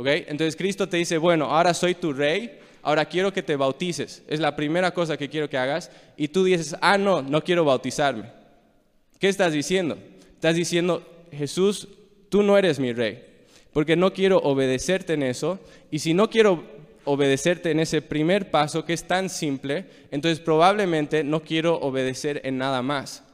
[0.06, 4.22] Entonces Cristo te dice, bueno, ahora soy tu rey, ahora quiero que te bautices.
[4.28, 5.90] Es la primera cosa que quiero que hagas.
[6.16, 8.30] Y tú dices, ah, no, no quiero bautizarme.
[9.18, 9.98] ¿Qué estás diciendo?
[10.34, 11.88] Estás diciendo, Jesús,
[12.28, 13.24] tú no eres mi rey,
[13.72, 15.58] porque no quiero obedecerte en eso,
[15.90, 16.64] y si no quiero
[17.04, 22.58] obedecerte en ese primer paso que es tan simple, entonces probablemente no quiero obedecer en
[22.58, 23.24] nada más.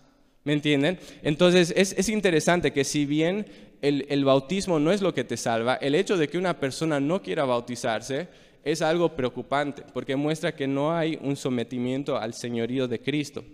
[0.45, 0.99] ¿Me entienden?
[1.23, 3.47] Entonces es, interesante que si bien
[3.85, 7.23] el, bautismo no es lo que te salva, el hecho de que una persona no
[7.23, 8.29] quiera bautizarse
[8.65, 13.45] es algo preocupante, porque muestra que no hay un sometimiento al señorío de Cristo.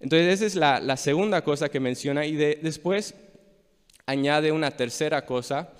[0.00, 3.14] Entonces esa es la, segunda cosa que menciona y después
[4.06, 5.70] añade una tercera cosa,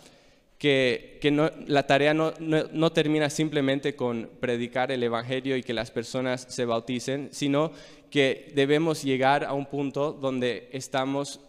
[0.58, 1.18] que,
[1.66, 7.30] la tarea no, termina simplemente con predicar el Evangelio y que las personas se bauticen,
[7.32, 7.72] sino
[8.10, 11.40] que debemos llegar a un punto donde estamos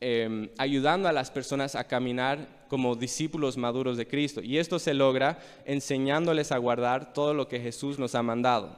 [0.00, 4.42] em, ayudando a las personas a caminar como discípulos maduros de Cristo.
[4.42, 8.76] Y esto se logra enseñándoles a guardar todo lo que Jesús nos ha mandado.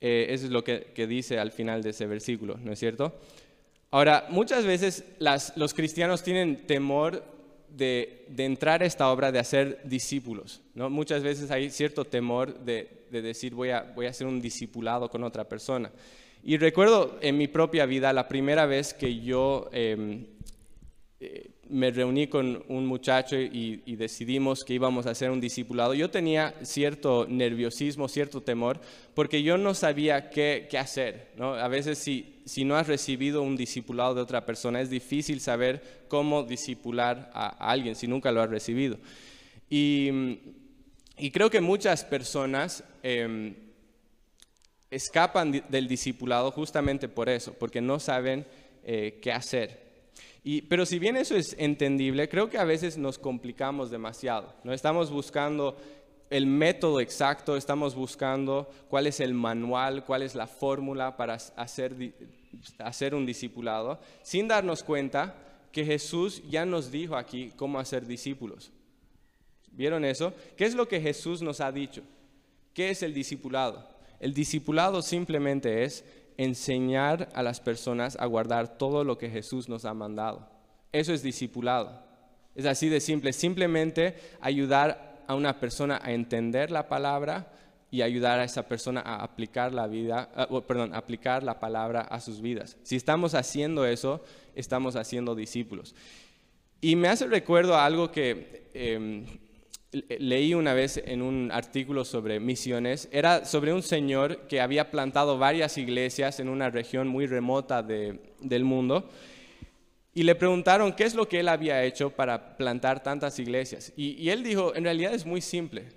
[0.00, 3.14] Eh, eso es lo que, dice al final de ese versículo, ¿no es cierto?
[3.90, 5.04] Ahora, muchas veces
[5.56, 7.24] los cristianos tienen temor
[7.70, 10.60] de, entrar a esta obra de hacer discípulos.
[10.74, 10.90] ¿no?
[10.90, 15.22] Muchas veces hay cierto temor de, decir voy a, voy a ser un discipulado con
[15.22, 15.90] otra persona.
[16.46, 20.26] Y recuerdo en mi propia vida la primera vez que yo em,
[21.18, 26.10] eh, me reuní con un muchacho y, decidimos que íbamos a hacer un discipulado, yo
[26.10, 28.78] tenía cierto nerviosismo, cierto temor,
[29.14, 31.28] porque yo no sabía qué, hacer.
[31.40, 36.04] A veces si, si, no has recibido un discipulado de otra persona, es difícil saber
[36.08, 38.98] cómo discipular a, alguien si nunca lo has recibido.
[39.70, 40.10] Y,
[41.32, 43.54] creo que muchas personas em,
[44.94, 48.46] escapan del discipulado justamente por eso, porque no saben
[48.84, 49.84] eh, qué hacer
[50.68, 54.54] pero si bien eso es entendible, creo que a veces nos complicamos demasiado.
[54.62, 54.74] ¿no?
[54.74, 55.76] Estamos buscando
[56.28, 62.14] el método exacto, estamos buscando cuál es el manual, cuál es la fórmula para hacer,
[62.78, 65.34] hacer un discipulado, sin darnos cuenta
[65.72, 68.70] que Jesús ya nos dijo aquí cómo hacer discípulos.
[69.72, 70.34] ¿Vieron eso?
[70.56, 72.02] ¿Qué es lo que Jesús nos ha dicho?
[72.74, 73.93] ¿Qué es el discipulado?
[74.20, 76.04] El discipulado simplemente es
[76.36, 80.48] enseñar a las personas a guardar todo lo que Jesús nos ha mandado.
[80.92, 82.02] Eso es discipulado.
[82.54, 83.32] Es así de simple.
[83.32, 87.50] Simplemente ayudar a una persona a entender la palabra
[87.90, 92.20] y ayudar a esa persona a aplicar la vida, ah, perdón, aplicar la palabra a
[92.20, 92.76] sus vidas.
[92.82, 94.24] Si estamos haciendo eso,
[94.56, 95.94] estamos haciendo discípulos.
[96.80, 99.24] Y me hace recuerdo algo que em,
[100.18, 105.38] leí una vez en un artículo sobre misiones, era sobre un señor que había plantado
[105.38, 109.08] varias iglesias en una región muy remota del mundo
[110.14, 113.92] y le preguntaron qué es lo que él había hecho para plantar tantas iglesias.
[113.96, 115.88] Y, y él dijo, en realidad es muy simple.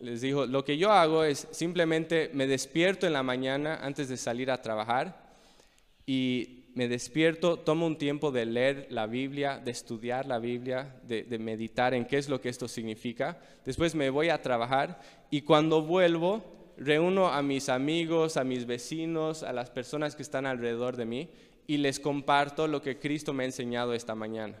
[0.00, 4.18] Les dijo, lo que yo hago es simplemente me despierto en la mañana antes de
[4.18, 5.32] salir a trabajar
[6.06, 11.24] y me despierto, tomo un tiempo de leer la Biblia, de estudiar la Biblia, de,
[11.38, 13.38] meditar en qué es lo que esto significa.
[13.64, 16.42] Después me voy a trabajar y cuando vuelvo
[16.76, 21.28] reúno a mis amigos, a mis vecinos, a las personas que están alrededor de mí
[21.68, 24.58] y les comparto lo que Cristo me ha enseñado esta mañana.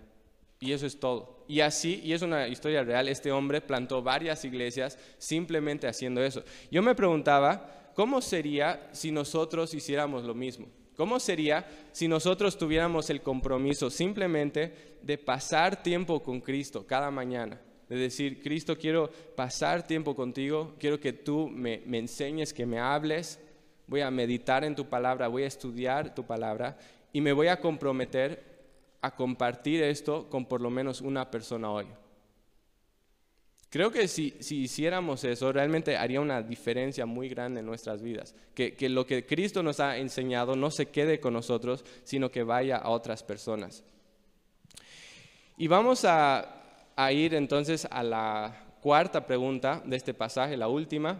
[0.60, 1.44] Y eso es todo.
[1.48, 6.44] Y así, y es una historia real, este hombre plantó varias iglesias simplemente haciendo eso.
[6.70, 10.68] Yo me preguntaba, ¿cómo sería si nosotros hiciéramos lo mismo?
[10.96, 17.60] ¿Cómo sería si nosotros tuviéramos el compromiso simplemente de pasar tiempo con Cristo cada mañana?
[17.88, 23.40] De decir, Cristo, quiero pasar tiempo contigo, quiero que tú me, enseñes, que me hables,
[23.86, 26.78] voy a meditar en tu palabra, voy a estudiar tu palabra
[27.12, 28.54] y me voy a comprometer
[29.00, 31.86] a compartir esto con por lo menos una persona hoy.
[33.74, 38.32] Creo que si, hiciéramos eso, realmente haría una diferencia muy grande en nuestras vidas.
[38.54, 42.76] Que, lo que Cristo nos ha enseñado no se quede con nosotros, sino que vaya
[42.76, 43.82] a otras personas.
[45.56, 46.62] Y vamos a,
[46.94, 51.18] a ir entonces a la cuarta pregunta de este pasaje, la última.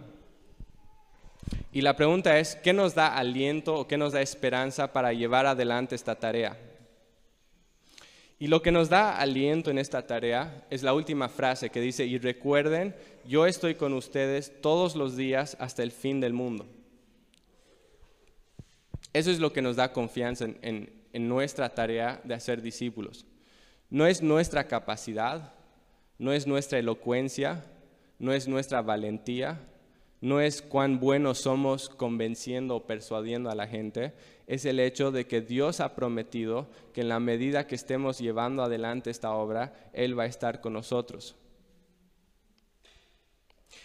[1.72, 5.44] Y la pregunta es, ¿qué nos da aliento o qué nos da esperanza para llevar
[5.46, 6.56] adelante esta tarea?
[8.38, 12.04] Y lo que nos da aliento en esta tarea es la última frase que dice,
[12.04, 12.94] y recuerden,
[13.26, 16.66] yo estoy con ustedes todos los días hasta el fin del mundo.
[19.12, 23.24] Eso es lo que nos da confianza en, nuestra tarea de hacer discípulos.
[23.88, 25.52] No es nuestra capacidad,
[26.18, 27.64] no es nuestra elocuencia,
[28.18, 29.60] no es nuestra valentía,
[30.24, 34.14] no es cuán buenos somos convenciendo o persuadiendo a la gente,
[34.46, 38.62] es el hecho de que Dios ha prometido que en la medida que estemos llevando
[38.62, 41.36] adelante esta obra, Él va a estar con nosotros.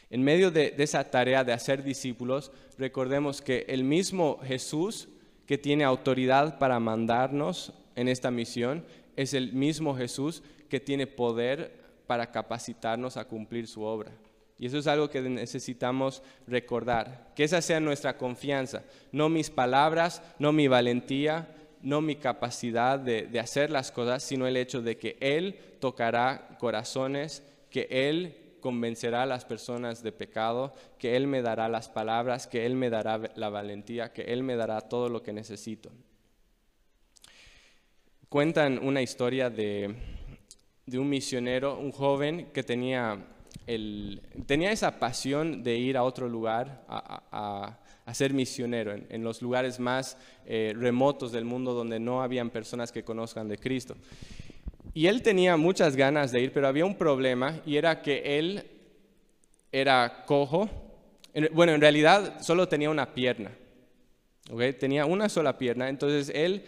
[0.10, 5.10] En medio de, esa tarea de hacer discípulos, recordemos que el mismo Jesús
[5.46, 8.86] que tiene autoridad para mandarnos en esta misión
[9.18, 11.78] es el mismo Jesús que tiene poder
[12.08, 14.14] para capacitarnos a cumplir su obra.
[14.60, 18.84] Y eso es algo que necesitamos recordar, que esa sea nuestra confianza,
[19.14, 21.48] no mis palabras, no mi valentía,
[21.82, 26.58] no mi capacidad de, de, hacer las cosas, sino el hecho de que Él tocará
[26.60, 32.46] corazones, que Él convencerá a las personas de pecado, que Él me dará las palabras,
[32.46, 35.90] que Él me dará la valentía, que Él me dará todo lo que necesito.
[38.28, 39.96] Cuentan una historia de,
[40.86, 43.26] de un misionero, un joven que tenía
[44.48, 47.78] tenía esa pasión de ir a otro lugar a,
[48.14, 50.18] ser misionero, en, los lugares más
[50.48, 53.96] eh, remotos del mundo donde no habían personas que conozcan de Cristo.
[54.96, 58.66] Y él tenía muchas ganas de ir, pero había un problema y era que él
[59.72, 60.68] era cojo.
[61.52, 63.52] Bueno, en realidad solo tenía una pierna.
[64.80, 65.90] Tenía una sola pierna.
[65.90, 66.64] Entonces él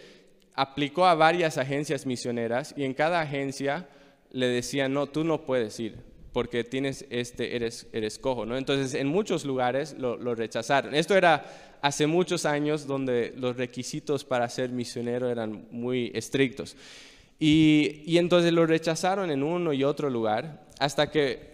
[0.54, 3.88] aplicó a varias agencias misioneras y en cada agencia
[4.30, 8.56] le decían, no, tú no puedes ir porque tienes este, eres, eres cojo, ¿no?
[8.56, 10.94] Entonces, en muchos lugares lo, rechazaron.
[10.94, 16.76] Esto era hace muchos años donde los requisitos para ser misionero eran muy estrictos.
[17.38, 21.52] Y, y entonces lo rechazaron en uno y otro lugar, hasta que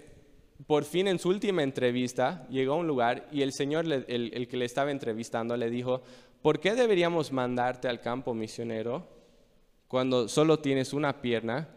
[0.66, 4.48] por fin en su última entrevista llegó a un lugar y el señor, el, el
[4.48, 6.02] que le estaba entrevistando, le dijo,
[6.42, 9.06] ¿por qué deberíamos mandarte al campo misionero
[9.88, 11.68] cuando solo tienes una pierna,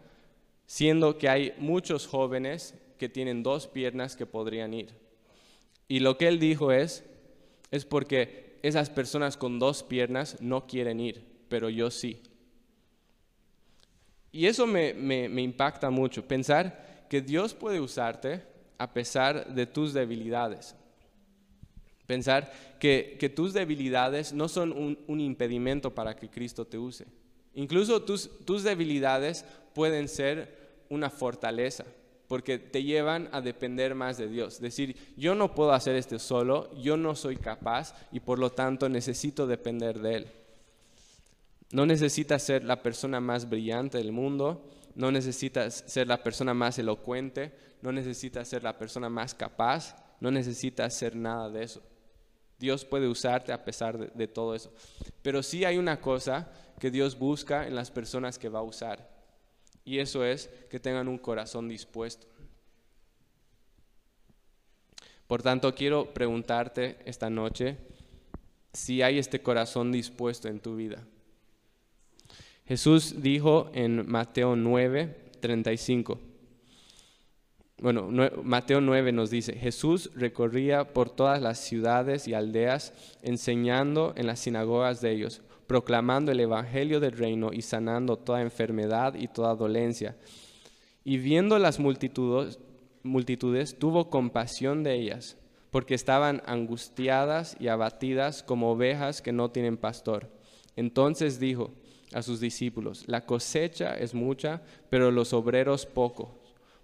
[0.66, 4.90] siendo que hay muchos jóvenes que tienen dos piernas que podrían ir.
[5.88, 7.04] Y lo que él dijo es,
[7.72, 12.22] es porque esas personas con dos piernas no quieren ir, pero yo sí.
[14.32, 18.44] Y eso me, me, impacta mucho, pensar que Dios puede usarte
[18.78, 20.76] a pesar de tus debilidades.
[22.06, 27.08] Pensar que, que tus debilidades no son un, un, impedimento para que Cristo te use.
[27.56, 29.44] Incluso tus, tus debilidades
[29.74, 31.84] pueden ser una fortaleza
[32.32, 34.62] porque te llevan a depender más de Dios.
[34.62, 38.88] Decir, yo no puedo hacer esto solo, yo no soy capaz y por lo tanto
[38.88, 40.28] necesito depender de Él.
[41.74, 44.66] No necesitas ser la persona más brillante del mundo,
[44.96, 47.52] no necesitas ser la persona más elocuente,
[47.82, 51.82] no necesitas ser la persona más capaz, no necesitas ser nada de eso.
[52.58, 54.72] Dios puede usarte a pesar de, de todo eso.
[55.22, 59.21] Pero sí hay una cosa que Dios busca en las personas que va a usar
[59.84, 62.28] y eso es que tengan un corazón dispuesto.
[65.28, 67.78] Por tanto, quiero preguntarte esta noche
[68.74, 71.06] si hay este corazón dispuesto en tu vida.
[72.66, 76.20] Jesús dijo en Mateo 9, 35.
[77.80, 78.10] Bueno,
[78.44, 84.42] Mateo 9 nos dice, Jesús recorría por todas las ciudades y aldeas enseñando en las
[84.42, 90.18] sinagogas de ellos proclamando el Evangelio del reino y sanando toda enfermedad y toda dolencia.
[91.06, 92.60] Y viendo las multitudes,
[93.04, 95.38] multitudes, tuvo compasión de ellas,
[95.70, 100.28] porque estaban angustiadas y abatidas como ovejas que no tienen pastor.
[100.76, 101.72] Entonces dijo
[102.12, 106.28] a sus discípulos, la cosecha es mucha, pero los obreros pocos.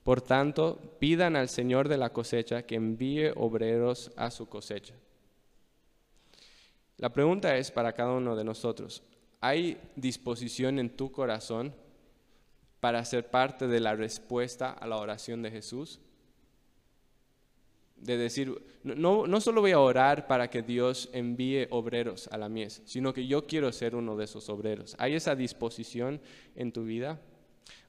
[0.04, 4.94] Por tanto, pidan al Señor de la cosecha que envíe obreros a su cosecha.
[6.98, 9.04] La pregunta es para cada uno de nosotros,
[9.40, 11.74] ¿hay disposición en tu corazón
[12.80, 16.00] para ser parte de la respuesta a la oración de Jesús?
[17.98, 22.50] De decir, no, no solo voy a orar para que Dios envíe obreros a la
[22.50, 24.96] mies, sino que yo quiero ser uno de esos obreros.
[24.98, 26.20] ¿Hay esa disposición
[26.56, 27.20] en tu vida?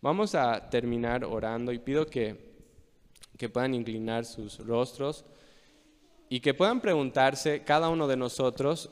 [0.02, 2.36] Vamos a terminar orando y pido que,
[3.38, 5.24] que puedan inclinar sus rostros
[6.28, 8.90] y que puedan preguntarse cada uno de nosotros,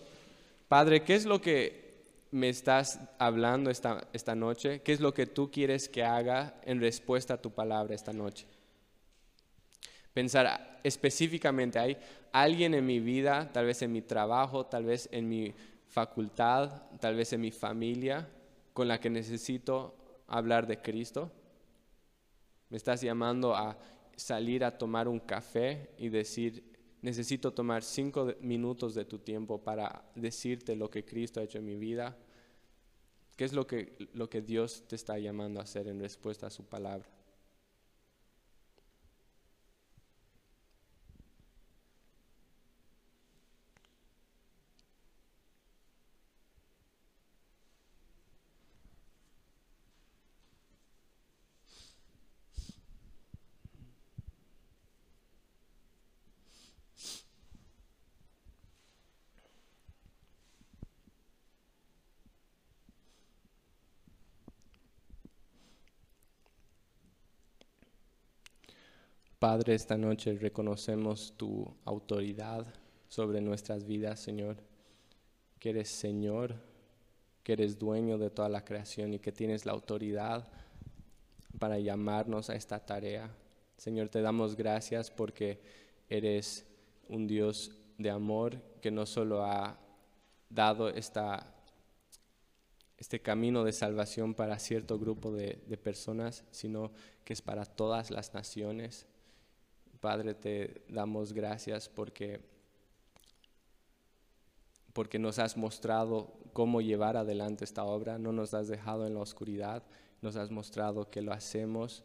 [0.68, 1.86] Padre, ¿qué es lo que
[2.30, 4.80] me estás hablando esta, esta noche?
[4.82, 8.46] ¿Qué es lo que tú quieres que haga en respuesta a tu palabra esta noche?
[10.12, 11.96] Pensar específicamente, ¿hay
[12.32, 15.54] alguien en mi vida, tal vez en mi trabajo, tal vez en mi
[15.88, 18.28] facultad, tal vez en mi familia,
[18.72, 19.94] con la que necesito
[20.26, 21.30] hablar de Cristo?
[22.70, 23.76] ¿Me estás llamando a
[24.16, 26.75] salir a tomar un café y decir,
[27.06, 31.64] necesito tomar cinco minutos de tu tiempo para decirte lo que Cristo ha hecho en
[31.64, 32.18] mi vida.
[33.36, 36.50] ¿Qué es lo que, lo que Dios te está llamando a hacer en respuesta a
[36.50, 37.06] su palabra?
[69.48, 72.66] Padre, esta noche reconocemos tu autoridad
[73.06, 74.56] sobre nuestras vidas, Señor,
[75.60, 76.56] que eres Señor,
[77.44, 80.48] que eres dueño de toda la creación y que tienes la autoridad
[81.60, 83.30] para llamarnos a esta tarea.
[83.76, 85.60] Señor, te damos gracias porque
[86.08, 86.66] eres
[87.08, 89.78] un Dios de amor que no solo ha
[90.50, 91.54] dado esta,
[92.98, 96.90] este camino de salvación para cierto grupo de, de personas, sino
[97.24, 99.06] que es para todas las naciones.
[100.00, 102.40] Padre, te damos gracias porque,
[104.92, 109.20] porque nos has mostrado cómo llevar adelante esta obra, no nos has dejado en la
[109.20, 109.82] oscuridad,
[110.22, 112.04] nos has mostrado que lo hacemos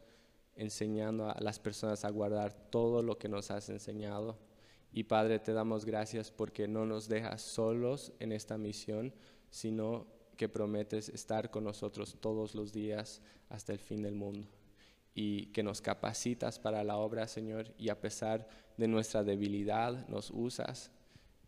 [0.55, 4.37] enseñando a las personas a guardar todo lo que nos has enseñado.
[4.93, 9.13] Y Padre, te damos gracias porque no nos dejas solos en esta misión,
[9.49, 10.05] sino
[10.37, 14.60] que prometes estar con nosotros todos los días hasta el fin del mundo.
[15.13, 18.47] Y que nos capacitas para la obra, Señor, y a pesar
[18.77, 20.91] de nuestra debilidad, nos usas.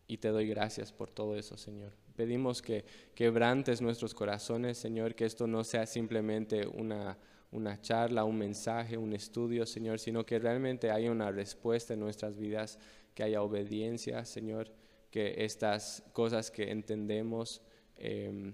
[0.06, 1.92] Y te doy gracias por todo eso, Señor.
[2.14, 2.84] Pedimos que
[3.14, 7.16] quebrantes nuestros corazones, Señor, que esto no sea simplemente una,
[7.50, 12.36] una charla, un mensaje, un estudio, Señor, sino que realmente haya una respuesta en nuestras
[12.36, 12.78] vidas
[13.14, 14.70] que haya obediencia, Señor,
[15.10, 17.62] que estas cosas que entendemos
[17.96, 18.52] em,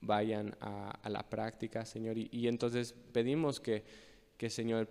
[0.00, 2.16] vayan a, la práctica, Señor.
[2.16, 3.84] Y, entonces pedimos que,
[4.40, 4.88] que, Señor,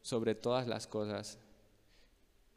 [0.00, 1.38] sobre todas las cosas,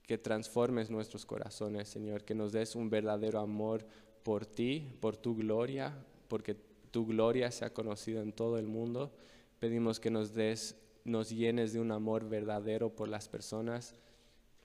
[0.08, 3.86] que transformes nuestros corazones, Señor, que nos des un verdadero amor
[4.24, 5.94] por ti, por tu gloria,
[6.30, 6.56] porque
[6.90, 9.12] tu gloria sea conocida en todo el mundo.
[9.60, 13.94] Pedimos que nos des, nos llenes de un amor verdadero por las personas,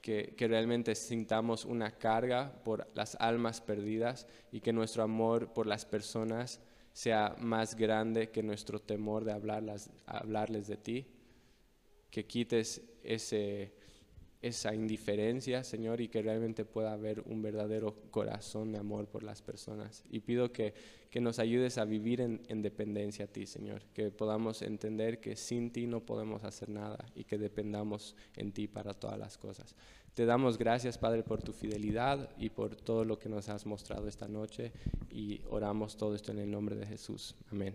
[0.01, 5.85] que, realmente sintamos una carga por las almas perdidas y que nuestro amor por las
[5.85, 6.61] personas
[6.93, 11.07] sea más grande que nuestro temor de hablarlas, hablarles de ti,
[12.17, 13.75] que quites ese,
[14.41, 19.43] esa indiferencia, Señor, y que realmente pueda haber un verdadero corazón de amor por las
[19.43, 20.03] personas.
[20.09, 20.73] Y pido que,
[21.11, 25.37] que nos ayudes a vivir en, en, dependencia a ti, Señor, que podamos entender que
[25.37, 29.77] sin ti no podemos hacer nada y que dependamos en ti para todas las cosas.
[30.15, 34.09] Te damos gracias, Padre, por tu fidelidad y por todo lo que nos has mostrado
[34.09, 34.73] esta noche
[35.11, 37.35] y oramos todo esto en el nombre de Jesús.
[37.51, 37.75] Amén.